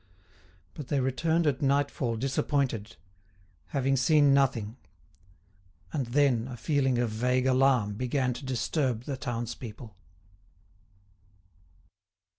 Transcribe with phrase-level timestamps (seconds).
[0.73, 2.95] But they returned at nightfall disappointed,
[3.67, 4.77] having seen nothing;
[5.93, 9.95] and then a feeling of vague alarm began to disturb the townspeople.